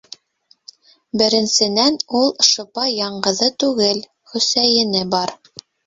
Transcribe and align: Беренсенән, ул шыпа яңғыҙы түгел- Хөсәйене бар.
Беренсенән, 1.23 2.01
ул 2.21 2.33
шыпа 2.49 2.89
яңғыҙы 2.95 3.53
түгел- 3.65 4.05
Хөсәйене 4.35 5.09
бар. 5.17 5.41